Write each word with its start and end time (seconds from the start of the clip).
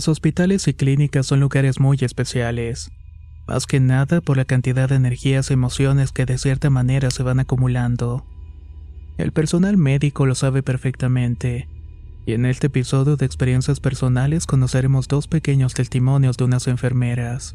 Los 0.00 0.08
hospitales 0.08 0.66
y 0.66 0.72
clínicas 0.72 1.26
son 1.26 1.40
lugares 1.40 1.78
muy 1.78 1.98
especiales, 2.00 2.90
más 3.46 3.66
que 3.66 3.80
nada 3.80 4.22
por 4.22 4.38
la 4.38 4.46
cantidad 4.46 4.88
de 4.88 4.94
energías 4.94 5.50
y 5.50 5.52
emociones 5.52 6.10
que 6.10 6.24
de 6.24 6.38
cierta 6.38 6.70
manera 6.70 7.10
se 7.10 7.22
van 7.22 7.38
acumulando. 7.38 8.24
El 9.18 9.32
personal 9.32 9.76
médico 9.76 10.24
lo 10.24 10.34
sabe 10.34 10.62
perfectamente, 10.62 11.68
y 12.24 12.32
en 12.32 12.46
este 12.46 12.68
episodio 12.68 13.16
de 13.16 13.26
experiencias 13.26 13.78
personales 13.78 14.46
conoceremos 14.46 15.06
dos 15.06 15.28
pequeños 15.28 15.74
testimonios 15.74 16.38
de 16.38 16.44
unas 16.44 16.66
enfermeras, 16.66 17.54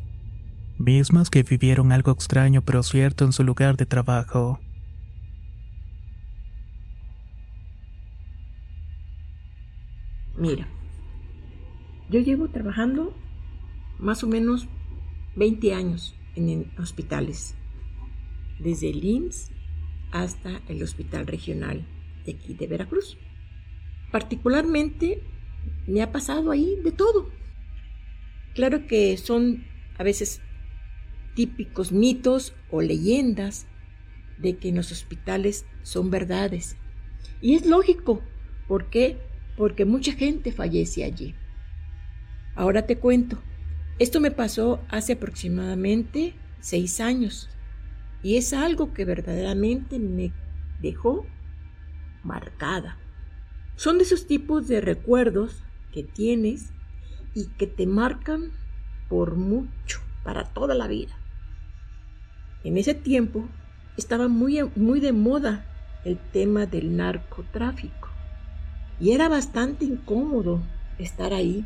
mismas 0.78 1.32
que 1.32 1.42
vivieron 1.42 1.92
algo 1.92 2.12
extraño 2.12 2.62
pero 2.62 2.84
cierto 2.84 3.26
en 3.26 3.34
su 3.34 3.44
lugar 3.44 3.76
de 3.76 3.88
trabajo. 3.88 4.60
Mira, 10.38 10.68
yo 12.10 12.20
llevo 12.20 12.50
trabajando 12.50 13.14
más 14.00 14.24
o 14.24 14.28
menos 14.28 14.68
20 15.36 15.74
años 15.74 16.16
en 16.36 16.72
hospitales, 16.78 17.56
desde 18.60 18.90
el 18.90 19.04
IMSS 19.04 19.52
hasta 20.12 20.62
el 20.68 20.82
Hospital 20.84 21.28
Regional 21.28 21.86
de 22.26 22.34
aquí 22.34 22.54
de 22.54 22.68
Veracruz. 22.68 23.18
Particularmente 24.12 25.22
me 25.88 26.02
ha 26.02 26.12
pasado 26.12 26.52
ahí 26.52 26.78
de 26.84 26.92
todo. 26.92 27.30
Claro 28.54 28.88
que 28.88 29.18
son 29.18 29.66
a 29.98 30.04
veces 30.04 30.42
típicos 31.36 31.92
mitos 31.92 32.54
o 32.72 32.82
leyendas 32.82 33.68
de 34.38 34.58
que 34.58 34.70
en 34.70 34.76
los 34.76 34.92
hospitales 34.92 35.66
son 35.84 36.10
verdades. 36.10 36.78
Y 37.42 37.56
es 37.56 37.66
lógico. 37.66 38.22
¿Por 38.68 38.90
qué? 38.90 39.18
Porque 39.58 39.86
mucha 39.86 40.14
gente 40.14 40.52
fallece 40.52 41.04
allí. 41.04 41.36
Ahora 42.56 42.86
te 42.86 42.98
cuento. 42.98 43.38
Esto 44.00 44.20
me 44.20 44.32
pasó 44.32 44.82
hace 44.90 45.14
aproximadamente 45.14 46.34
seis 46.60 47.00
años. 47.00 47.50
Y 48.24 48.38
es 48.38 48.54
algo 48.54 48.94
que 48.94 49.06
verdaderamente 49.06 50.00
me 50.00 50.32
dejó 50.82 51.26
marcada. 52.24 52.98
Son 53.76 53.98
de 53.98 54.04
esos 54.04 54.26
tipos 54.26 54.68
de 54.68 54.82
recuerdos 54.82 55.64
que 55.92 56.04
tienes 56.04 56.72
y 57.34 57.48
que 57.58 57.68
te 57.68 57.86
marcan 57.86 58.52
por 59.10 59.36
mucho, 59.36 60.00
para 60.24 60.46
toda 60.46 60.74
la 60.76 60.88
vida. 60.88 61.16
En 62.64 62.78
ese 62.78 62.96
tiempo 62.96 63.48
estaba 63.98 64.28
muy, 64.28 64.64
muy 64.76 65.00
de 65.00 65.14
moda 65.14 65.66
el 66.04 66.18
tema 66.18 66.66
del 66.66 66.96
narcotráfico 66.96 68.10
y 69.00 69.12
era 69.12 69.30
bastante 69.30 69.86
incómodo 69.86 70.62
estar 70.98 71.34
ahí 71.34 71.66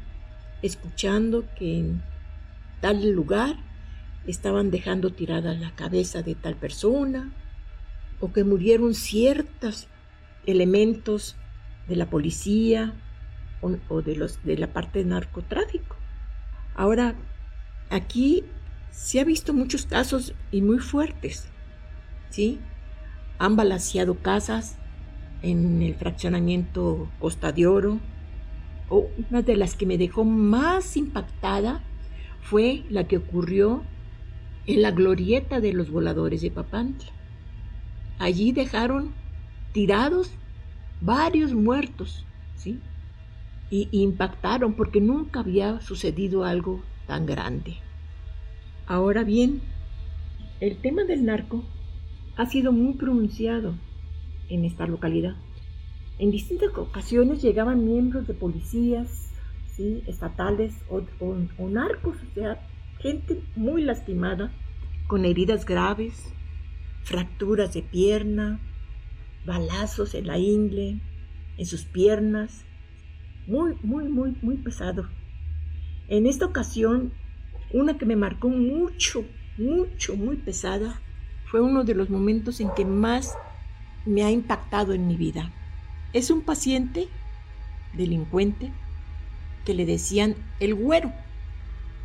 escuchando 0.62 1.46
que 1.58 1.80
en 1.80 2.02
tal 2.82 3.12
lugar 3.12 3.56
estaban 4.28 4.72
dejando 4.72 5.12
tirada 5.12 5.54
la 5.54 5.72
cabeza 5.76 6.22
de 6.22 6.36
tal 6.36 6.56
persona 6.56 7.32
o 8.20 8.32
que 8.32 8.44
murieron 8.44 8.94
ciertos 8.94 9.88
elementos 10.46 11.36
de 11.88 11.96
la 11.96 12.10
policía 12.10 12.94
o, 13.62 14.02
de, 14.02 14.16
los, 14.16 14.44
de 14.44 14.58
la 14.58 14.68
parte 14.68 15.00
de 15.00 15.06
narcotráfico. 15.06 15.96
Ahora, 16.76 17.16
aquí 17.90 18.44
se 18.92 19.20
ha 19.20 19.24
visto 19.24 19.54
muchos 19.54 19.86
casos 19.86 20.34
y 20.52 20.62
muy 20.62 20.80
fuertes, 20.80 21.48
¿sí? 22.30 22.60
Han 23.38 23.56
balanceado 23.56 24.16
casas 24.16 24.78
en 25.42 25.82
el 25.82 25.96
fraccionamiento 25.96 27.10
Costa 27.20 27.52
de 27.52 27.68
Oro. 27.68 28.00
O 28.90 29.08
una 29.30 29.42
de 29.42 29.56
las 29.56 29.76
que 29.76 29.86
me 29.86 29.98
dejó 29.98 30.26
más 30.26 30.98
impactada 30.98 31.82
fue 32.42 32.84
la 32.90 33.08
que 33.08 33.18
ocurrió 33.18 33.84
en 34.66 34.82
la 34.82 34.92
glorieta 34.92 35.60
de 35.60 35.74
los 35.74 35.92
voladores 35.92 36.42
de 36.42 36.52
Papantla. 36.52 37.12
Allí 38.18 38.52
dejaron 38.52 39.14
tirados 39.72 40.32
varios 41.02 41.54
muertos, 41.54 42.26
¿sí? 42.56 42.80
Y 43.70 43.88
impactaron 43.92 44.74
porque 44.74 45.00
nunca 45.00 45.42
había 45.42 45.80
sucedido 45.82 46.44
algo 46.44 46.82
tan 47.08 47.26
grande. 47.26 47.78
Ahora 48.88 49.24
bien, 49.24 49.62
el 50.60 50.78
tema 50.78 51.04
del 51.04 51.26
narco 51.26 51.64
ha 52.36 52.46
sido 52.48 52.72
muy 52.72 52.94
pronunciado 52.94 53.76
en 54.50 54.66
esta 54.66 54.88
localidad. 54.88 55.36
En 56.20 56.32
distintas 56.32 56.70
ocasiones 56.78 57.42
llegaban 57.42 57.86
miembros 57.86 58.28
de 58.28 58.34
policías 58.34 59.32
estatales 60.08 60.74
o, 60.90 61.02
o 61.58 61.70
narcos, 61.70 62.18
o 62.18 62.34
sea, 62.34 62.60
gente 63.00 63.42
muy 63.56 63.82
lastimada, 63.82 64.52
con 65.08 65.24
heridas 65.24 65.66
graves, 65.66 66.34
fracturas 67.04 67.74
de 67.74 67.82
pierna, 67.82 68.60
balazos 69.46 70.14
en 70.14 70.28
la 70.28 70.38
ingle, 70.38 71.00
en 71.58 71.66
sus 71.66 71.86
piernas, 71.86 72.66
muy, 73.48 73.76
muy, 73.82 74.10
muy, 74.10 74.36
muy 74.42 74.58
pesado. 74.58 75.08
En 76.10 76.28
esta 76.28 76.46
ocasión 76.46 77.14
una 77.72 77.98
que 77.98 78.06
me 78.06 78.16
marcó 78.16 78.50
mucho, 78.50 79.24
mucho, 79.58 80.16
muy 80.16 80.38
pesada, 80.38 81.00
fue 81.46 81.62
uno 81.62 81.84
de 81.84 81.96
los 81.96 82.10
momentos 82.10 82.60
en 82.60 82.70
que 82.76 82.86
más 82.86 83.36
me 84.06 84.24
ha 84.24 84.32
impactado 84.32 84.94
en 84.94 85.08
mi 85.08 85.16
vida. 85.16 85.54
Es 86.12 86.32
un 86.32 86.42
paciente 86.42 87.08
delincuente 87.94 88.72
que 89.64 89.76
le 89.76 89.86
decían 89.86 90.36
el 90.60 90.74
güero, 90.74 91.14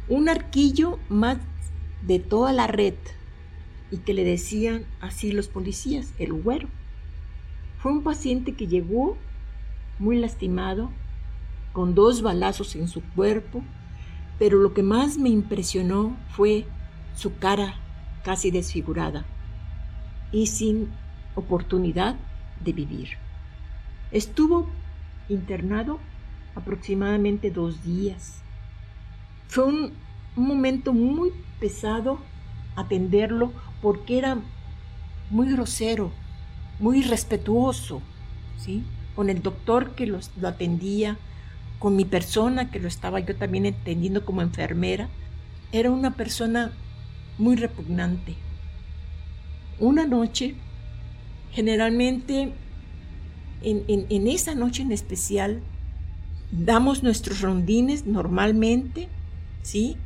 un 0.08 0.28
arquillo 0.28 0.98
más 1.08 1.38
de 2.02 2.18
toda 2.18 2.52
la 2.52 2.66
red 2.66 2.94
y 3.90 3.98
que 3.98 4.12
le 4.12 4.24
decían 4.24 4.84
así 5.00 5.32
los 5.32 5.48
policías, 5.48 6.12
el 6.18 6.34
güero. 6.34 6.68
Fue 7.78 7.92
un 7.92 8.02
paciente 8.02 8.54
que 8.54 8.66
llegó 8.66 9.16
muy 9.98 10.18
lastimado, 10.18 10.90
con 11.72 11.94
dos 11.94 12.20
balazos 12.20 12.76
en 12.76 12.88
su 12.88 13.02
cuerpo, 13.02 13.62
pero 14.38 14.58
lo 14.58 14.74
que 14.74 14.82
más 14.82 15.16
me 15.16 15.30
impresionó 15.30 16.16
fue 16.28 16.66
su 17.16 17.38
cara 17.38 17.76
casi 18.22 18.50
desfigurada 18.50 19.24
y 20.30 20.46
sin 20.48 20.90
oportunidad 21.34 22.16
de 22.62 22.72
vivir. 22.72 23.23
Estuvo 24.10 24.68
internado 25.28 25.98
aproximadamente 26.54 27.50
dos 27.50 27.82
días. 27.84 28.42
Fue 29.48 29.64
un, 29.64 30.04
momento 30.36 30.92
muy 30.92 31.30
pesado 31.60 32.18
atenderlo 32.74 33.52
porque 33.80 34.18
era 34.18 34.38
muy 35.30 35.52
grosero, 35.52 36.10
muy 36.80 37.02
respetuoso, 37.02 38.02
¿sí? 38.58 38.82
Con 39.14 39.30
el 39.30 39.42
doctor 39.42 39.94
que 39.94 40.06
lo 40.08 40.18
atendía, 40.42 41.16
con 41.78 41.94
mi 41.94 42.04
persona, 42.04 42.70
que 42.70 42.80
lo 42.80 42.88
estaba 42.88 43.20
yo 43.20 43.36
también 43.36 43.66
entendiendo 43.66 44.24
como 44.24 44.42
enfermera, 44.42 45.08
era 45.70 45.90
una 45.90 46.16
persona 46.16 46.72
muy 47.38 47.56
repugnante. 47.56 48.34
Una 49.78 50.06
noche, 50.06 50.54
generalmente 51.52 52.54
en, 53.64 54.26
esa 54.28 54.54
noche 54.54 54.82
en 54.82 54.92
especial, 54.92 55.60
damos 56.50 57.02
nuestros 57.02 57.40
rondines 57.40 58.06
normalmente, 58.06 59.08
¿sí? 59.62 59.96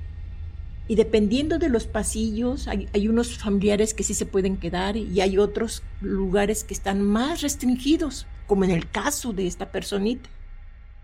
Y 0.86 0.94
dependiendo 0.94 1.58
de 1.58 1.68
los 1.68 1.86
pasillos, 1.86 2.66
hay, 2.68 2.88
hay, 2.94 3.08
unos 3.08 3.36
familiares 3.36 3.92
que 3.92 4.04
sí 4.04 4.14
se 4.14 4.24
pueden 4.24 4.56
quedar 4.56 4.96
y 4.96 5.20
hay 5.20 5.36
otros 5.36 5.82
lugares 6.00 6.64
que 6.64 6.72
están 6.72 7.02
más 7.02 7.42
restringidos, 7.42 8.26
como 8.46 8.64
en 8.64 8.70
el 8.70 8.90
caso 8.90 9.32
de 9.34 9.46
esta 9.46 9.70
personita. 9.70 10.30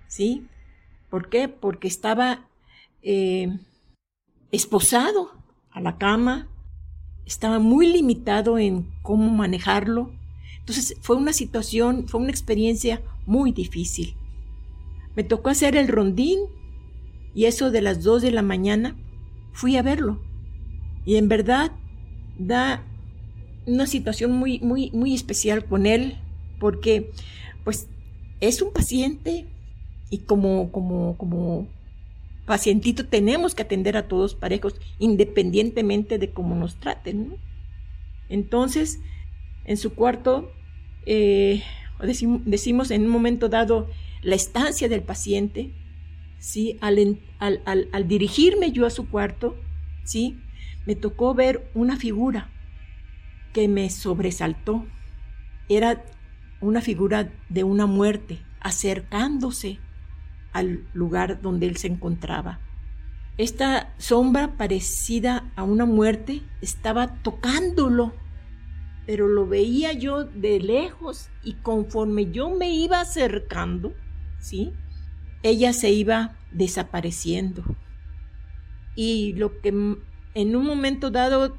¿Sí? 0.08 0.46
¿Por 1.10 1.28
qué? 1.28 1.48
Porque 1.48 1.86
estaba 1.86 2.48
eh, 3.02 3.48
esposado 4.50 5.32
a 5.70 5.80
la 5.80 5.98
cama, 5.98 6.48
estaba 7.26 7.58
muy 7.58 7.86
limitado 7.86 8.58
en 8.58 8.90
cómo 9.02 9.30
manejarlo. 9.30 10.10
Entonces 10.64 10.96
fue 11.02 11.16
una 11.16 11.34
situación, 11.34 12.08
fue 12.08 12.22
una 12.22 12.30
experiencia 12.30 13.02
muy 13.26 13.52
difícil. 13.52 14.16
Me 15.14 15.22
tocó 15.22 15.50
hacer 15.50 15.76
el 15.76 15.88
rondín 15.88 16.40
y 17.34 17.44
eso 17.44 17.70
de 17.70 17.82
las 17.82 18.02
dos 18.02 18.22
de 18.22 18.30
la 18.30 18.40
mañana 18.40 18.96
fui 19.52 19.76
a 19.76 19.82
verlo. 19.82 20.22
Y 21.04 21.16
en 21.16 21.28
verdad 21.28 21.72
da 22.38 22.82
una 23.66 23.86
situación 23.86 24.32
muy, 24.32 24.58
muy, 24.60 24.90
muy 24.92 25.14
especial 25.14 25.66
con 25.66 25.84
él, 25.84 26.16
porque 26.58 27.12
pues 27.62 27.88
es 28.40 28.62
un 28.62 28.72
paciente 28.72 29.46
y 30.08 30.18
como, 30.18 30.72
como, 30.72 31.18
como 31.18 31.68
pacientito 32.46 33.06
tenemos 33.06 33.54
que 33.54 33.62
atender 33.62 33.98
a 33.98 34.08
todos 34.08 34.34
parejos, 34.34 34.80
independientemente 34.98 36.18
de 36.18 36.30
cómo 36.30 36.54
nos 36.54 36.76
traten. 36.76 37.36
Entonces, 38.30 39.00
en 39.64 39.76
su 39.76 39.94
cuarto, 39.94 40.52
eh, 41.06 41.62
decimos 42.44 42.90
en 42.90 43.02
un 43.02 43.08
momento 43.08 43.48
dado 43.48 43.88
la 44.22 44.34
estancia 44.34 44.88
del 44.88 45.02
paciente, 45.02 45.72
¿sí? 46.38 46.78
Al, 46.80 47.18
al, 47.38 48.08
dirigirme 48.08 48.72
yo 48.72 48.86
a 48.86 48.90
su 48.90 49.08
cuarto, 49.08 49.56
¿sí? 50.04 50.38
me 50.86 50.94
tocó 50.94 51.34
ver 51.34 51.70
una 51.74 51.96
figura 51.96 52.50
que 53.52 53.68
me 53.68 53.88
sobresaltó. 53.90 54.86
Era 55.68 56.04
una 56.60 56.80
figura 56.80 57.32
de 57.48 57.64
una 57.64 57.86
muerte 57.86 58.40
acercándose 58.60 59.78
al 60.52 60.84
lugar 60.92 61.40
donde 61.40 61.66
él 61.66 61.76
se 61.76 61.88
encontraba. 61.88 62.60
Esta 63.36 63.92
sombra 63.98 64.56
parecida 64.56 65.50
a 65.56 65.64
una 65.64 65.86
muerte 65.86 66.42
estaba 66.60 67.22
tocándolo, 67.22 68.14
pero 69.06 69.28
lo 69.28 69.46
veía 69.46 69.92
yo 69.92 70.24
de 70.24 70.60
lejos 70.60 71.28
y 71.42 71.54
conforme 71.54 72.30
yo 72.30 72.50
me 72.50 72.70
iba 72.70 73.00
acercando, 73.00 73.92
¿sí? 74.38 74.72
Ella 75.42 75.72
se 75.72 75.90
iba 75.90 76.36
desapareciendo. 76.52 77.64
Y 78.94 79.34
lo 79.34 79.60
que 79.60 79.68
en 79.68 80.56
un 80.56 80.64
momento 80.64 81.10
dado 81.10 81.56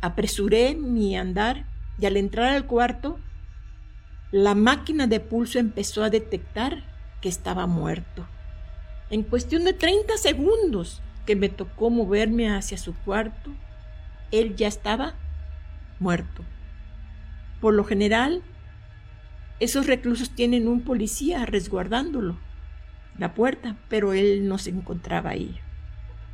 apresuré 0.00 0.74
mi 0.74 1.16
andar 1.16 1.66
y 1.98 2.06
al 2.06 2.16
entrar 2.16 2.54
al 2.54 2.66
cuarto, 2.66 3.18
la 4.32 4.54
máquina 4.54 5.06
de 5.06 5.20
pulso 5.20 5.58
empezó 5.58 6.02
a 6.02 6.10
detectar 6.10 6.84
que 7.20 7.28
estaba 7.28 7.66
muerto. 7.66 8.26
En 9.10 9.22
cuestión 9.22 9.64
de 9.64 9.74
30 9.74 10.16
segundos 10.16 11.02
que 11.24 11.36
me 11.36 11.48
tocó 11.48 11.90
moverme 11.90 12.50
hacia 12.50 12.78
su 12.78 12.94
cuarto, 12.94 13.52
él 14.32 14.56
ya 14.56 14.66
estaba 14.66 15.14
muerto. 16.00 16.42
Por 17.64 17.72
lo 17.72 17.84
general, 17.84 18.42
esos 19.58 19.86
reclusos 19.86 20.28
tienen 20.28 20.68
un 20.68 20.82
policía 20.82 21.46
resguardándolo, 21.46 22.36
la 23.16 23.32
puerta, 23.32 23.78
pero 23.88 24.12
él 24.12 24.46
no 24.46 24.58
se 24.58 24.68
encontraba 24.68 25.30
ahí. 25.30 25.56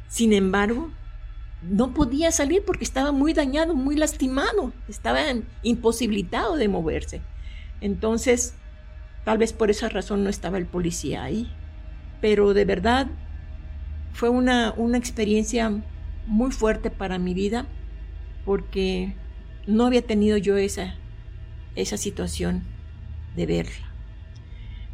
Sin 0.09 0.33
embargo, 0.33 0.91
no 1.63 1.95
podía 1.95 2.33
salir 2.33 2.65
porque 2.67 2.83
estaba 2.83 3.13
muy 3.13 3.33
dañado, 3.33 3.77
muy 3.77 3.95
lastimado, 3.95 4.73
estaba 4.89 5.21
imposibilitado 5.63 6.57
de 6.57 6.67
moverse. 6.67 7.21
Entonces, 7.81 8.57
Tal 9.25 9.39
vez 9.39 9.53
por 9.53 9.71
esa 9.71 9.89
razón 9.89 10.25
no 10.25 10.31
estaba 10.31 10.59
el 10.59 10.67
policía 10.67 11.23
ahí. 11.23 11.49
Pero 12.21 12.55
de 12.55 12.65
verdad 12.65 13.07
fue 14.13 14.29
una, 14.29 14.75
una 14.77 14.99
experiencia 14.99 15.71
muy 16.27 16.51
fuerte 16.51 16.91
para 16.91 17.19
mi 17.19 17.33
vida 17.33 17.67
porque 18.45 19.15
no 19.67 19.87
había 19.87 20.03
tenido 20.03 20.37
yo 20.37 20.57
esa, 20.57 20.97
esa 21.75 21.97
situación 21.97 22.63
de 23.37 23.47
verla. 23.47 23.91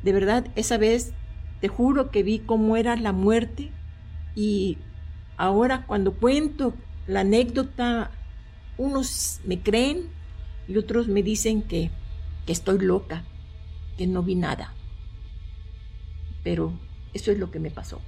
De 0.02 0.12
verdad, 0.12 0.46
esa 0.56 0.78
vez 0.78 1.12
te 1.60 1.68
juro 1.68 2.10
que 2.10 2.22
vi 2.22 2.38
cómo 2.38 2.76
era 2.76 2.96
la 2.96 3.12
muerte 3.12 3.72
y 4.34 4.78
ahora 5.36 5.86
cuando 5.86 6.12
cuento 6.12 6.74
la 7.06 7.20
anécdota, 7.20 8.10
unos 8.78 9.40
me 9.44 9.60
creen 9.60 10.08
y 10.68 10.76
otros 10.76 11.08
me 11.08 11.22
dicen 11.22 11.62
que, 11.62 11.90
que 12.44 12.52
estoy 12.52 12.78
loca 12.78 13.24
que 13.96 14.06
no 14.06 14.22
vi 14.22 14.34
nada. 14.34 14.74
Pero 16.42 16.72
eso 17.14 17.32
es 17.32 17.38
lo 17.38 17.50
que 17.50 17.58
me 17.58 17.70
pasó. 17.70 18.00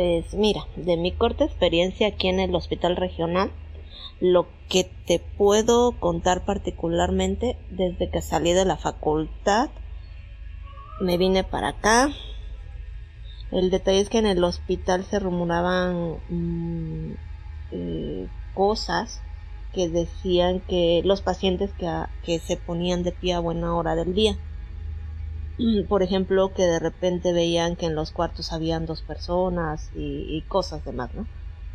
Pues 0.00 0.32
mira, 0.32 0.66
de 0.76 0.96
mi 0.96 1.12
corta 1.12 1.44
experiencia 1.44 2.08
aquí 2.08 2.28
en 2.28 2.40
el 2.40 2.54
hospital 2.54 2.96
regional, 2.96 3.52
lo 4.18 4.46
que 4.70 4.90
te 5.06 5.18
puedo 5.18 5.92
contar 6.00 6.46
particularmente 6.46 7.58
desde 7.68 8.08
que 8.08 8.22
salí 8.22 8.54
de 8.54 8.64
la 8.64 8.78
facultad, 8.78 9.68
me 11.02 11.18
vine 11.18 11.44
para 11.44 11.68
acá, 11.68 12.14
el 13.52 13.68
detalle 13.68 14.00
es 14.00 14.08
que 14.08 14.16
en 14.16 14.24
el 14.24 14.42
hospital 14.42 15.04
se 15.04 15.18
rumoraban 15.18 16.16
mm, 16.30 17.12
eh, 17.72 18.26
cosas 18.54 19.20
que 19.74 19.90
decían 19.90 20.60
que 20.60 21.02
los 21.04 21.20
pacientes 21.20 21.72
que, 21.74 21.86
que 22.24 22.38
se 22.38 22.56
ponían 22.56 23.02
de 23.02 23.12
pie 23.12 23.34
a 23.34 23.40
buena 23.40 23.76
hora 23.76 23.96
del 23.96 24.14
día. 24.14 24.38
Por 25.88 26.02
ejemplo, 26.02 26.54
que 26.54 26.62
de 26.62 26.78
repente 26.78 27.32
veían 27.34 27.76
que 27.76 27.86
en 27.86 27.94
los 27.94 28.12
cuartos 28.12 28.52
habían 28.52 28.86
dos 28.86 29.02
personas 29.02 29.90
y, 29.94 30.40
cosas 30.48 30.84
demás, 30.84 31.10
¿no? 31.14 31.26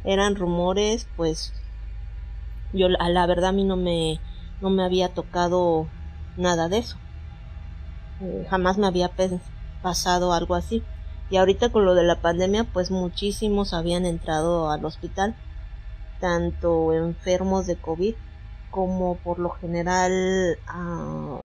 Eran 0.04 0.36
rumores, 0.36 1.08
pues 1.16 1.54
yo 2.74 2.88
a 3.00 3.10
la 3.10 3.28
verdad 3.28 3.50
a 3.50 3.52
mí 3.52 3.64
no 3.64 3.76
me, 3.76 4.20
no 4.60 4.72
me 4.72 4.84
había 4.84 5.14
tocado 5.14 5.88
nada 6.36 6.68
de 6.68 6.80
eso. 6.80 6.98
Eh, 8.22 8.48
jamás 8.50 8.78
me 8.80 8.88
había 8.88 9.12
pasado 9.84 10.34
algo 10.34 10.56
así. 10.56 10.84
Y 11.30 11.38
ahorita 11.38 11.70
con 11.72 11.86
lo 11.86 11.94
de 11.94 12.04
la 12.04 12.22
pandemia, 12.22 12.64
pues 12.64 12.90
muchísimos 12.90 13.74
habían 13.74 14.06
entrado 14.06 14.72
al 14.72 14.84
hospital, 14.86 15.36
tanto 16.20 16.94
enfermos 16.94 17.68
de 17.68 17.76
COVID 17.76 18.16
como 18.72 19.18
por 19.18 19.38
lo 19.38 19.50
general... 19.52 20.58
Uh... 20.76 21.45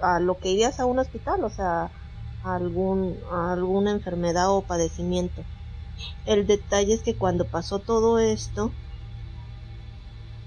A 0.00 0.20
lo 0.20 0.38
que 0.38 0.50
irías 0.50 0.80
a 0.80 0.86
un 0.86 0.98
hospital, 0.98 1.44
o 1.44 1.50
sea, 1.50 1.90
a 2.42 2.54
algún 2.54 3.16
alguna 3.30 3.90
enfermedad 3.90 4.50
o 4.50 4.62
padecimiento. 4.62 5.42
El 6.26 6.46
detalle 6.46 6.94
es 6.94 7.02
que 7.02 7.16
cuando 7.16 7.46
pasó 7.46 7.78
todo 7.78 8.18
esto, 8.18 8.72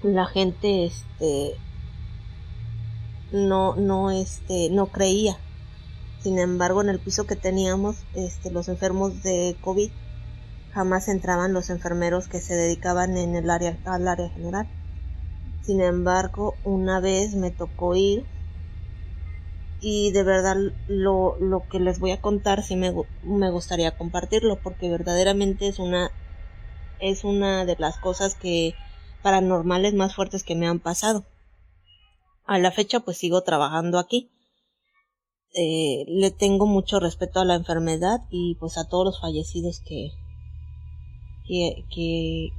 la 0.02 0.26
gente, 0.26 0.84
este, 0.84 1.56
no, 3.32 3.74
no, 3.76 4.10
este, 4.10 4.70
no 4.70 4.86
creía. 4.86 5.38
Sin 6.20 6.38
embargo, 6.38 6.82
en 6.82 6.88
el 6.88 6.98
piso 6.98 7.26
que 7.26 7.36
teníamos, 7.36 7.96
este, 8.14 8.50
los 8.50 8.68
enfermos 8.68 9.22
de 9.22 9.56
COVID, 9.62 9.90
jamás 10.72 11.08
entraban 11.08 11.52
los 11.52 11.70
enfermeros 11.70 12.28
que 12.28 12.40
se 12.40 12.54
dedicaban 12.54 13.16
en 13.16 13.34
el 13.34 13.50
área, 13.50 13.78
al 13.84 14.06
área 14.06 14.28
general. 14.30 14.68
Sin 15.62 15.80
embargo, 15.80 16.54
una 16.64 17.00
vez 17.00 17.34
me 17.34 17.50
tocó 17.50 17.94
ir 17.94 18.26
y 19.80 20.10
de 20.10 20.24
verdad 20.24 20.56
lo, 20.88 21.36
lo 21.38 21.68
que 21.68 21.78
les 21.78 22.00
voy 22.00 22.10
a 22.10 22.20
contar 22.20 22.62
sí 22.62 22.76
me, 22.76 22.92
me 23.22 23.50
gustaría 23.50 23.96
compartirlo 23.96 24.60
porque 24.60 24.88
verdaderamente 24.88 25.68
es 25.68 25.78
una 25.78 26.10
es 27.00 27.22
una 27.22 27.64
de 27.64 27.76
las 27.78 27.96
cosas 27.98 28.34
que 28.34 28.74
paranormales 29.22 29.94
más 29.94 30.16
fuertes 30.16 30.42
que 30.42 30.56
me 30.56 30.66
han 30.66 30.80
pasado. 30.80 31.24
A 32.44 32.58
la 32.58 32.72
fecha 32.72 33.00
pues 33.00 33.18
sigo 33.18 33.42
trabajando 33.42 34.00
aquí. 34.00 34.30
Eh, 35.54 36.04
le 36.08 36.30
tengo 36.32 36.66
mucho 36.66 36.98
respeto 36.98 37.40
a 37.40 37.44
la 37.44 37.54
enfermedad 37.54 38.22
y 38.30 38.56
pues 38.56 38.78
a 38.78 38.88
todos 38.88 39.04
los 39.04 39.20
fallecidos 39.20 39.80
que, 39.80 40.10
que, 41.46 41.84
que 41.94 42.50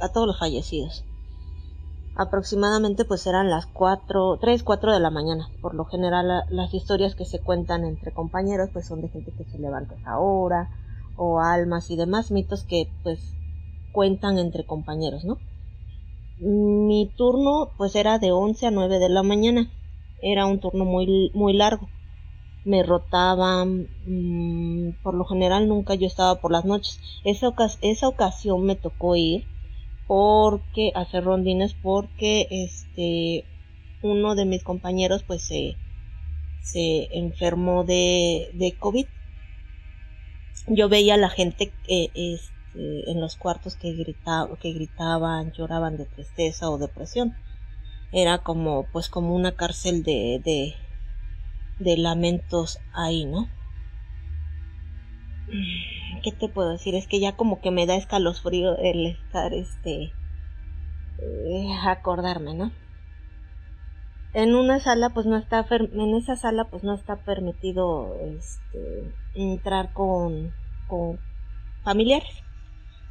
a 0.00 0.10
todos 0.12 0.26
los 0.26 0.38
fallecidos 0.38 1.04
aproximadamente 2.16 3.04
pues 3.04 3.26
eran 3.26 3.50
las 3.50 3.66
4, 3.66 4.38
3, 4.40 4.62
4 4.62 4.92
de 4.92 5.00
la 5.00 5.10
mañana. 5.10 5.48
Por 5.60 5.74
lo 5.74 5.84
general 5.84 6.44
las 6.48 6.74
historias 6.74 7.14
que 7.14 7.24
se 7.24 7.40
cuentan 7.40 7.84
entre 7.84 8.12
compañeros 8.12 8.70
pues 8.72 8.86
son 8.86 9.02
de 9.02 9.08
gente 9.08 9.32
que 9.36 9.44
se 9.44 9.58
levanta 9.58 9.94
a 9.94 9.98
esa 9.98 10.18
hora 10.18 10.70
o 11.16 11.40
almas 11.40 11.90
y 11.90 11.96
demás 11.96 12.30
mitos 12.30 12.64
que 12.64 12.88
pues 13.02 13.20
cuentan 13.92 14.38
entre 14.38 14.64
compañeros, 14.64 15.24
¿no? 15.24 15.38
Mi 16.38 17.10
turno 17.16 17.70
pues 17.76 17.94
era 17.96 18.18
de 18.18 18.32
11 18.32 18.66
a 18.66 18.70
9 18.70 18.98
de 18.98 19.08
la 19.08 19.22
mañana. 19.22 19.70
Era 20.22 20.46
un 20.46 20.60
turno 20.60 20.84
muy, 20.84 21.30
muy 21.34 21.52
largo. 21.52 21.88
Me 22.64 22.82
rotaban, 22.82 23.88
mmm, 24.06 24.90
por 25.02 25.14
lo 25.14 25.24
general 25.24 25.68
nunca 25.68 25.94
yo 25.94 26.06
estaba 26.06 26.40
por 26.40 26.50
las 26.50 26.64
noches. 26.64 26.98
Esa, 27.24 27.54
esa 27.82 28.08
ocasión 28.08 28.64
me 28.64 28.74
tocó 28.74 29.16
ir 29.16 29.46
porque 30.06 30.92
hacer 30.94 31.24
rondines 31.24 31.74
porque 31.74 32.46
este 32.50 33.44
uno 34.02 34.34
de 34.34 34.44
mis 34.44 34.62
compañeros 34.62 35.22
pues 35.22 35.42
se, 35.42 35.76
se 36.62 37.08
enfermó 37.12 37.84
de, 37.84 38.50
de 38.54 38.72
COVID. 38.78 39.06
Yo 40.68 40.88
veía 40.88 41.14
a 41.14 41.18
la 41.18 41.28
gente 41.28 41.72
que, 41.86 42.10
este, 42.14 43.10
en 43.10 43.20
los 43.20 43.36
cuartos 43.36 43.76
que, 43.76 43.92
gritaba, 43.92 44.56
que 44.58 44.72
gritaban, 44.72 45.52
lloraban 45.52 45.96
de 45.96 46.06
tristeza 46.06 46.70
o 46.70 46.78
depresión. 46.78 47.34
Era 48.12 48.38
como, 48.38 48.86
pues 48.92 49.08
como 49.08 49.34
una 49.34 49.52
cárcel 49.52 50.02
de, 50.02 50.40
de, 50.44 50.74
de 51.78 51.96
lamentos 51.96 52.78
ahí, 52.92 53.24
¿no? 53.24 53.48
¿Qué 56.22 56.32
te 56.32 56.48
puedo 56.48 56.70
decir? 56.70 56.94
Es 56.94 57.06
que 57.06 57.20
ya 57.20 57.36
como 57.36 57.60
que 57.60 57.70
me 57.70 57.86
da 57.86 57.96
escalofrío 57.96 58.76
el 58.78 59.06
estar, 59.06 59.54
este, 59.54 60.14
eh, 61.18 61.68
acordarme, 61.86 62.54
¿no? 62.54 62.72
En 64.32 64.54
una 64.54 64.80
sala, 64.80 65.10
pues 65.14 65.26
no 65.26 65.36
está, 65.36 65.66
en 65.70 66.14
esa 66.14 66.36
sala, 66.36 66.68
pues 66.70 66.84
no 66.84 66.94
está 66.94 67.16
permitido, 67.24 68.20
este, 68.36 69.14
entrar 69.34 69.92
con, 69.92 70.52
con 70.86 71.18
familiares. 71.82 72.44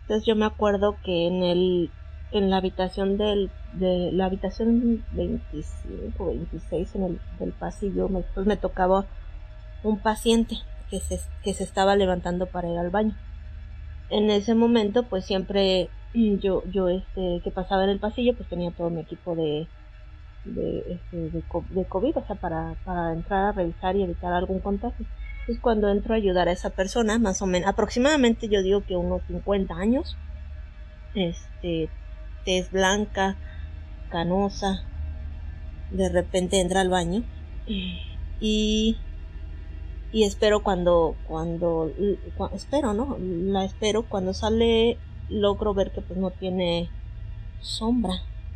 Entonces 0.01 0.25
yo 0.27 0.35
me 0.35 0.45
acuerdo 0.45 1.00
que 1.03 1.27
en 1.27 1.43
el, 1.43 1.91
en 2.31 2.50
la 2.50 2.57
habitación 2.57 3.17
del, 3.17 3.51
de 3.74 4.12
la 4.13 4.25
habitación 4.25 5.03
25, 5.12 6.27
26 6.27 6.95
en 6.95 7.03
el 7.03 7.19
del 7.39 7.53
pasillo, 7.53 8.09
me, 8.09 8.21
pues 8.33 8.45
me 8.45 8.57
tocaba 8.57 9.07
un 9.83 10.00
paciente 10.01 10.55
que 10.89 10.99
se, 10.99 11.19
que 11.43 11.53
se 11.53 11.63
estaba 11.63 11.95
levantando 11.95 12.45
para 12.47 12.69
ir 12.69 12.77
al 12.77 12.89
baño. 12.89 13.15
En 14.09 14.29
ese 14.29 14.55
momento, 14.55 15.03
pues 15.03 15.25
siempre 15.25 15.89
yo, 16.13 16.63
yo 16.71 16.89
este, 16.89 17.41
que 17.43 17.51
pasaba 17.51 17.83
en 17.83 17.91
el 17.91 17.99
pasillo, 17.99 18.35
pues 18.35 18.49
tenía 18.49 18.71
todo 18.71 18.89
mi 18.89 19.01
equipo 19.01 19.35
de, 19.35 19.67
de, 20.45 20.79
este, 20.89 21.17
de, 21.17 21.43
de 21.69 21.85
COVID, 21.85 22.17
o 22.17 22.25
sea, 22.25 22.35
para, 22.35 22.75
para 22.85 23.13
entrar 23.13 23.45
a 23.45 23.51
revisar 23.51 23.95
y 23.95 24.03
evitar 24.03 24.33
algún 24.33 24.59
contagio. 24.59 25.05
Entonces 25.41 25.61
cuando 25.61 25.89
entro 25.89 26.13
a 26.13 26.17
ayudar 26.17 26.47
a 26.47 26.53
esa 26.53 26.71
persona, 26.71 27.19
más 27.19 27.41
o 27.41 27.45
menos, 27.45 27.69
aproximadamente 27.69 28.47
yo 28.47 28.63
digo 28.63 28.81
que 28.81 28.95
unos 28.95 29.21
50 29.27 29.75
años, 29.75 30.17
este, 31.13 31.89
tez 32.45 32.71
blanca, 32.71 33.35
canosa, 34.09 34.83
de 35.91 36.09
repente 36.09 36.59
entra 36.59 36.81
al 36.81 36.89
baño 36.89 37.23
y 38.39 38.97
y 40.15 40.24
espero 40.24 40.63
cuando 40.63 41.17
cuando, 41.27 41.91
espero 42.53 42.93
no 42.93 43.17
la 43.19 43.65
espero 43.65 44.03
cuando 44.03 44.34
sale 44.34 44.98
logro 45.27 45.74
ver 45.74 45.91
que 45.91 46.00
pues 46.00 46.17
no 46.17 46.29
tiene 46.31 46.89
sombra. 47.60 48.13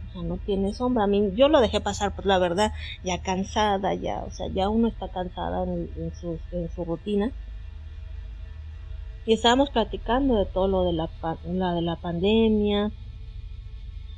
O 0.08 0.12
sea 0.14 0.24
no 0.24 0.38
tiene 0.38 0.72
sombra. 0.72 1.04
A 1.04 1.08
mí 1.08 1.32
yo 1.36 1.50
lo 1.50 1.60
dejé 1.60 1.82
pasar 1.82 2.16
pues 2.16 2.26
la 2.28 2.40
verdad 2.40 2.72
ya 3.04 3.22
cansada 3.22 3.94
ya 3.94 4.24
o 4.24 4.32
sea 4.32 4.48
ya 4.54 4.70
uno 4.70 4.88
está 4.88 5.10
cansada 5.10 5.66
en, 5.66 6.14
su, 6.16 6.40
rutina. 6.86 7.30
Y 9.26 9.34
estábamos 9.34 9.70
platicando 9.70 10.36
de 10.36 10.46
todo 10.46 10.70
lo 10.70 10.86
de 10.86 10.94
la, 10.94 11.10
la 11.44 11.74
de 11.74 11.82
la 11.82 11.98
pandemia 11.98 12.90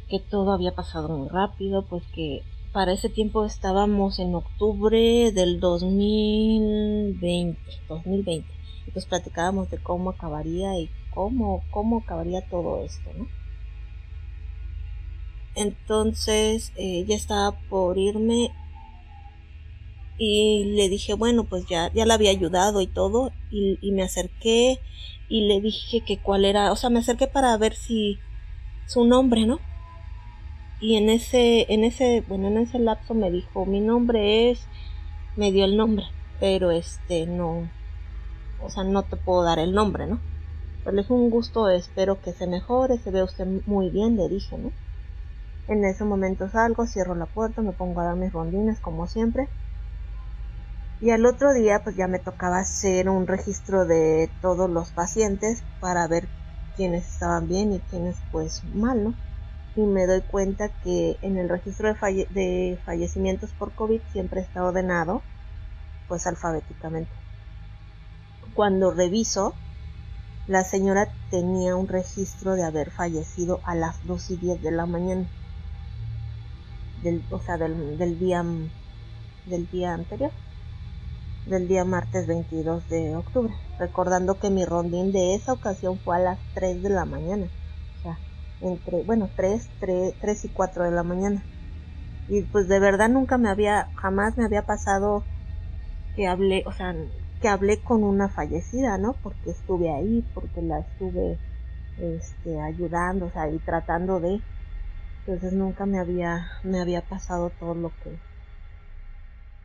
que 0.10 0.19
todo 0.19 0.51
había 0.51 0.75
pasado 0.75 1.10
muy 1.10 1.27
rápido 1.27 1.88
pues 1.89 2.03
que 2.13 2.43
para 2.71 2.93
ese 2.93 3.09
tiempo 3.09 3.45
estábamos 3.45 4.19
en 4.19 4.35
octubre 4.35 5.31
del 5.31 5.59
2020, 5.59 7.59
2020. 7.89 8.47
Y 8.87 8.91
pues 8.91 9.05
platicábamos 9.05 9.69
de 9.69 9.77
cómo 9.77 10.11
acabaría 10.11 10.77
y 10.79 10.89
cómo, 11.13 11.63
cómo 11.71 11.99
acabaría 11.99 12.47
todo 12.47 12.83
esto, 12.83 13.11
¿no? 13.17 13.27
Entonces 15.55 16.71
eh, 16.77 17.03
ya 17.05 17.15
estaba 17.15 17.51
por 17.69 17.97
irme 17.97 18.51
y 20.17 20.63
le 20.75 20.87
dije, 20.87 21.13
bueno, 21.13 21.43
pues 21.43 21.65
ya, 21.67 21.91
ya 21.93 22.05
la 22.05 22.13
había 22.13 22.31
ayudado 22.31 22.79
y 22.79 22.87
todo 22.87 23.33
y, 23.49 23.77
y 23.81 23.91
me 23.91 24.03
acerqué 24.03 24.79
y 25.27 25.47
le 25.47 25.59
dije 25.59 26.01
que 26.01 26.19
cuál 26.19 26.45
era, 26.45 26.71
o 26.71 26.75
sea, 26.75 26.89
me 26.89 26.99
acerqué 26.99 27.27
para 27.27 27.57
ver 27.57 27.75
si 27.75 28.17
su 28.87 29.05
nombre, 29.05 29.45
¿no? 29.45 29.59
Y 30.81 30.97
en 30.97 31.09
ese, 31.09 31.71
en 31.71 31.83
ese, 31.83 32.23
bueno, 32.27 32.47
en 32.47 32.57
ese 32.57 32.79
lapso 32.79 33.13
me 33.13 33.29
dijo, 33.29 33.65
mi 33.67 33.79
nombre 33.79 34.50
es, 34.50 34.59
me 35.38 35.51
dio 35.51 35.63
el 35.63 35.77
nombre, 35.77 36.05
pero 36.39 36.71
este, 36.71 37.27
no, 37.27 37.69
o 38.59 38.69
sea, 38.69 38.83
no 38.83 39.03
te 39.03 39.15
puedo 39.15 39.43
dar 39.43 39.59
el 39.59 39.73
nombre, 39.73 40.07
¿no? 40.07 40.19
Pues 40.83 40.97
es 40.97 41.11
un 41.11 41.29
gusto, 41.29 41.69
espero 41.69 42.19
que 42.21 42.33
se 42.33 42.47
mejore, 42.47 42.97
se 42.97 43.11
ve 43.11 43.21
usted 43.21 43.45
muy 43.67 43.89
bien, 43.91 44.17
le 44.17 44.27
dije, 44.27 44.57
¿no? 44.57 44.71
En 45.67 45.85
ese 45.85 46.03
momento 46.03 46.50
salgo, 46.50 46.88
cierro 46.88 47.13
la 47.13 47.27
puerta, 47.27 47.61
me 47.61 47.73
pongo 47.73 48.01
a 48.01 48.05
dar 48.05 48.15
mis 48.15 48.33
rondines 48.33 48.79
como 48.79 49.07
siempre. 49.07 49.47
Y 51.00 51.11
al 51.11 51.25
otro 51.27 51.53
día 51.53 51.81
pues 51.83 51.95
ya 51.95 52.07
me 52.07 52.17
tocaba 52.17 52.59
hacer 52.59 53.07
un 53.07 53.27
registro 53.27 53.85
de 53.85 54.29
todos 54.41 54.69
los 54.69 54.89
pacientes 54.89 55.63
para 55.79 56.07
ver 56.07 56.27
quiénes 56.75 57.07
estaban 57.07 57.47
bien 57.47 57.73
y 57.73 57.79
quiénes 57.79 58.17
pues 58.31 58.63
mal, 58.73 59.03
¿no? 59.03 59.13
Y 59.75 59.81
me 59.81 60.05
doy 60.05 60.21
cuenta 60.21 60.69
que 60.69 61.17
en 61.21 61.37
el 61.37 61.47
registro 61.47 61.93
de, 61.93 62.79
fallecimientos 62.85 63.51
por 63.51 63.71
COVID 63.71 64.01
siempre 64.11 64.41
está 64.41 64.63
ordenado 64.63 65.21
pues 66.07 66.27
alfabéticamente. 66.27 67.11
Cuando 68.53 68.91
reviso, 68.91 69.53
la 70.47 70.65
señora 70.65 71.07
tenía 71.29 71.77
un 71.77 71.87
registro 71.87 72.55
de 72.55 72.65
haber 72.65 72.91
fallecido 72.91 73.61
a 73.63 73.75
las 73.75 74.05
2 74.05 74.31
y 74.31 74.35
10 74.37 74.61
de 74.61 74.71
la 74.71 74.85
mañana. 74.85 75.25
Del, 77.01 77.23
o 77.31 77.39
sea, 77.39 77.57
del, 77.57 77.97
del 77.97 78.19
día 78.19 78.43
del 79.45 79.67
día 79.71 79.93
anterior, 79.93 80.31
del 81.47 81.67
día 81.67 81.83
martes 81.83 82.27
22 82.27 82.87
de 82.89 83.15
octubre, 83.15 83.53
recordando 83.79 84.37
que 84.37 84.51
mi 84.51 84.65
rondín 84.65 85.11
de 85.11 85.33
esa 85.33 85.53
ocasión 85.53 85.97
fue 85.97 86.17
a 86.17 86.19
las 86.19 86.39
3 86.53 86.83
de 86.83 86.89
la 86.89 87.05
mañana 87.05 87.47
entre, 88.61 89.01
bueno, 89.03 89.31
3, 89.35 89.69
3, 89.79 90.15
3 90.19 90.45
y 90.45 90.49
4 90.49 90.83
de 90.83 90.91
la 90.91 91.03
mañana. 91.03 91.45
Y 92.27 92.43
pues 92.45 92.67
de 92.67 92.79
verdad 92.79 93.09
nunca 93.09 93.37
me 93.37 93.49
había, 93.49 93.89
jamás 93.95 94.37
me 94.37 94.45
había 94.45 94.65
pasado 94.65 95.25
que 96.13 96.27
hablé, 96.27 96.63
o 96.67 96.71
sea, 96.71 96.95
que 97.39 97.49
hablé 97.49 97.81
con 97.81 98.03
una 98.03 98.29
fallecida, 98.29 98.97
¿no? 98.97 99.17
Porque 99.21 99.49
estuve 99.49 99.91
ahí, 99.91 100.21
porque 100.33 100.61
la 100.61 100.79
estuve 100.79 101.39
este, 101.97 102.61
ayudando, 102.61 103.27
o 103.27 103.31
sea, 103.31 103.49
y 103.49 103.59
tratando 103.59 104.19
de. 104.19 104.43
Entonces 105.19 105.53
nunca 105.53 105.85
me 105.85 105.99
había, 105.99 106.47
me 106.63 106.81
había 106.81 107.07
pasado 107.07 107.51
todo 107.51 107.75
lo 107.75 107.95
que, 107.99 108.19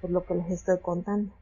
por 0.00 0.10
lo 0.10 0.24
que 0.24 0.34
les 0.34 0.50
estoy 0.50 0.80
contando. 0.80 1.32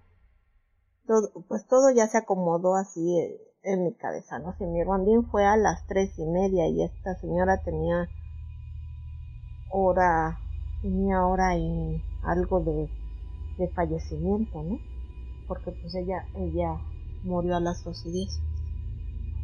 Todo, 1.06 1.30
pues 1.48 1.66
todo 1.66 1.90
ya 1.90 2.06
se 2.06 2.18
acomodó 2.18 2.76
así, 2.76 3.18
eh, 3.18 3.40
en 3.64 3.82
mi 3.84 3.92
cabeza, 3.94 4.38
¿no? 4.38 4.54
Si 4.58 4.64
mi 4.64 4.84
rondín 4.84 5.24
fue 5.26 5.44
a 5.44 5.56
las 5.56 5.84
tres 5.86 6.16
y 6.20 6.24
media 6.24 6.68
y 6.68 6.84
esta 6.84 7.16
señora 7.16 7.58
tenía 7.64 8.08
hora, 9.68 10.40
tenía 10.80 11.26
hora 11.26 11.54
y 11.56 12.02
algo 12.22 12.60
de, 12.60 12.90
de 13.56 13.68
fallecimiento, 13.72 14.62
¿no? 14.62 14.80
Porque 15.46 15.72
pues 15.72 15.94
ella, 15.96 16.28
ella 16.34 16.82
murió 17.22 17.56
a 17.56 17.60
las 17.60 17.84
dos 17.84 18.06
y 18.06 18.12
diez. 18.12 18.42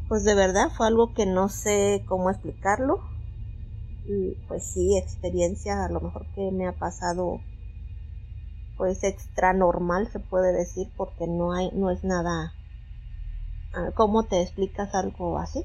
Pues 0.09 0.25
de 0.25 0.35
verdad 0.35 0.69
fue 0.77 0.87
algo 0.89 1.15
que 1.15 1.25
no 1.25 1.49
sé 1.49 2.05
cómo 2.07 2.29
explicarlo. 2.29 3.01
Y 4.05 4.35
pues 4.47 4.67
sí, 4.67 4.99
experiencia 4.99 5.85
a 5.87 5.89
lo 5.89 6.01
mejor 6.03 6.27
que 6.35 6.51
me 6.53 6.67
ha 6.69 6.79
pasado 6.79 7.41
pues 8.77 9.05
extra 9.05 9.53
normal 9.53 10.09
se 10.11 10.19
puede 10.19 10.53
decir 10.53 10.91
porque 10.97 11.29
no 11.29 11.53
hay 11.53 11.71
no 11.73 11.89
es 11.89 12.03
nada 12.03 12.57
¿cómo 13.95 14.27
te 14.27 14.43
explicas 14.43 14.95
algo 14.95 15.39
así? 15.39 15.65